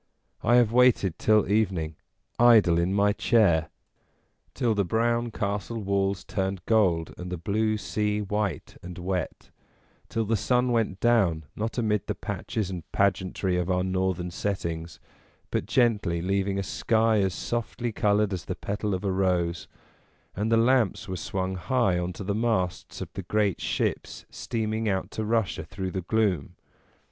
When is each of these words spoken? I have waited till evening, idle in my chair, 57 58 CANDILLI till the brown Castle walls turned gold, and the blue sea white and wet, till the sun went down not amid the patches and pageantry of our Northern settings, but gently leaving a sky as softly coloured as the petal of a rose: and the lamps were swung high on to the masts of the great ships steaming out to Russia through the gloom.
I 0.41 0.55
have 0.55 0.71
waited 0.71 1.19
till 1.19 1.47
evening, 1.47 1.95
idle 2.39 2.79
in 2.79 2.91
my 2.91 3.13
chair, 3.13 3.69
57 4.53 4.53
58 4.53 4.53
CANDILLI 4.53 4.53
till 4.55 4.73
the 4.73 4.89
brown 4.89 5.29
Castle 5.29 5.79
walls 5.83 6.23
turned 6.23 6.65
gold, 6.65 7.13
and 7.19 7.31
the 7.31 7.37
blue 7.37 7.77
sea 7.77 8.19
white 8.21 8.77
and 8.81 8.97
wet, 8.97 9.51
till 10.09 10.25
the 10.25 10.35
sun 10.35 10.71
went 10.71 10.99
down 11.01 11.45
not 11.55 11.77
amid 11.77 12.07
the 12.07 12.15
patches 12.15 12.71
and 12.71 12.91
pageantry 12.91 13.57
of 13.57 13.69
our 13.69 13.83
Northern 13.83 14.31
settings, 14.31 14.99
but 15.51 15.67
gently 15.67 16.19
leaving 16.19 16.57
a 16.57 16.63
sky 16.63 17.19
as 17.19 17.35
softly 17.35 17.91
coloured 17.91 18.33
as 18.33 18.45
the 18.45 18.55
petal 18.55 18.95
of 18.95 19.03
a 19.03 19.11
rose: 19.11 19.67
and 20.35 20.51
the 20.51 20.57
lamps 20.57 21.07
were 21.07 21.15
swung 21.15 21.57
high 21.57 21.99
on 21.99 22.11
to 22.13 22.23
the 22.23 22.33
masts 22.33 23.01
of 23.01 23.13
the 23.13 23.21
great 23.21 23.61
ships 23.61 24.25
steaming 24.31 24.89
out 24.89 25.11
to 25.11 25.23
Russia 25.23 25.63
through 25.63 25.91
the 25.91 26.01
gloom. 26.01 26.55